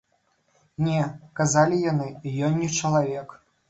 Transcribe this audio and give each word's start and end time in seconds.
Не, 0.85 1.03
казалі 1.41 1.81
яны, 1.91 2.11
ён 2.51 2.61
не 2.67 2.75
чалавек. 2.81 3.43